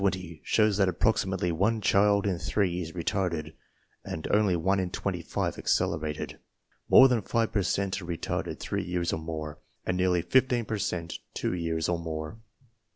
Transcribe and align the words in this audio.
(Strayer) 0.01 0.09
Table 0.09 0.19
20 0.21 0.41
shows 0.43 0.77
that 0.77 0.89
approximately 0.89 1.51
one 1.51 1.79
child 1.79 2.25
in 2.25 2.39
three 2.39 2.81
is 2.81 2.93
retarded, 2.93 3.53
and 4.03 4.27
only 4.31 4.55
one 4.55 4.79
in 4.79 4.89
twenty 4.89 5.21
five 5.21 5.59
accelerated. 5.59 6.39
More 6.89 7.07
than 7.07 7.21
five 7.21 7.51
per 7.51 7.61
cent 7.61 8.01
are 8.01 8.05
retarded 8.05 8.59
three 8.59 8.83
years 8.83 9.13
or 9.13 9.19
more, 9.19 9.59
and 9.85 9.95
nearly 9.97 10.23
fifteen 10.23 10.65
per 10.65 10.79
cent 10.79 11.19
two 11.35 11.53
years 11.53 11.87
or 11.87 11.99
more. 11.99 12.39